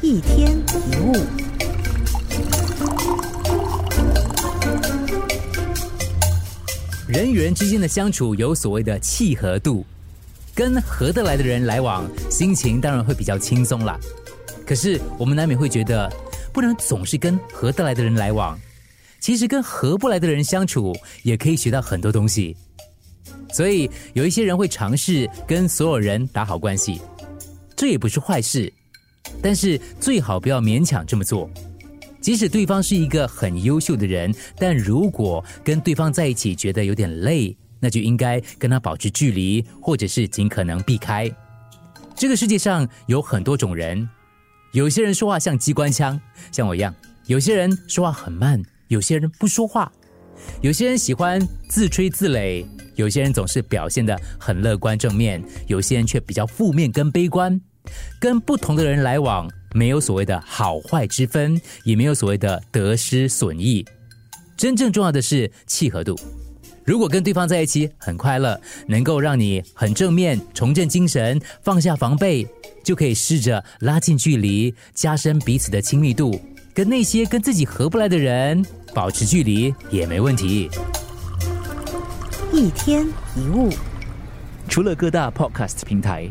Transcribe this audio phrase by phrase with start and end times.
[0.00, 1.12] 一天一物，
[7.08, 9.84] 人与人之间的相处有所谓的契合度，
[10.54, 13.98] 跟合得来的人来往，心情当然会比较轻松啦。
[14.64, 16.08] 可是我们难免会觉得，
[16.52, 18.56] 不能总是跟合得来的人来往。
[19.18, 22.56] 其实跟合不来的人相处，也可以学到很多东西。
[23.52, 27.00] 所以有一些人会尝试跟所有人打好关系，
[27.74, 28.72] 这也不是坏事。
[29.42, 31.50] 但是最好不要勉强这么做。
[32.20, 41.30] 即使对方是一个很优秀的人，但如果跟对方在一起觉得有点累，那就应该跟他保持距离，或者是尽可能避开。
[42.16, 44.06] 这个世界上有很多种人，
[44.72, 46.92] 有些人说话像机关枪，像我一样；
[47.26, 49.88] 有些人说话很慢，有些人不说话；
[50.60, 52.66] 有些人喜欢自吹自擂，
[52.96, 57.58] 有些人总是表现得很乐观正面，有些人却比较负面跟悲观。
[58.20, 63.84] 跟不同的人来往，没有所谓的好坏之分，也没有所谓的得失损益。
[64.56, 66.18] 真正重要的是契合度。
[66.84, 72.46] 如果跟对方在一起很快乐，能够让你很正面，重振精神，放下防备，
[72.82, 76.40] 就可以试着拉近距离，加深彼此的亲密度。
[76.72, 78.64] 跟那些跟自己合不来的人
[78.94, 80.70] 保持距离也没问题。
[82.52, 83.68] 一天一物，
[84.66, 86.30] 除了各大 Podcast 平台。